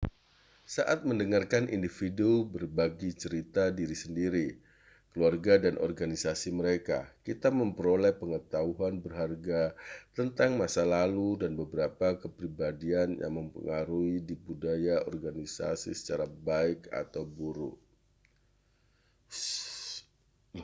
saat 0.75 0.99
mendengarkan 1.09 1.65
individu 1.77 2.31
berbagi 2.53 3.09
cerita 3.21 3.63
diri 3.79 3.93
sendiri 4.03 4.47
keluarga 5.13 5.53
dan 5.65 5.75
organisasi 5.87 6.49
mereka 6.59 6.99
kita 7.27 7.49
memperoleh 7.59 8.13
pengetahuan 8.21 8.95
berharga 9.03 9.63
tentang 10.17 10.51
masa 10.61 10.81
lalu 10.95 11.29
dan 11.45 11.51
beberapa 11.61 12.07
kepribadian 12.23 13.09
yang 13.21 13.33
memengaruhi 13.45 14.17
budaya 14.47 14.95
organisasi 15.11 15.91
secara 15.99 16.25
baik 16.49 16.79
atau 17.03 17.21
buruk 17.37 17.75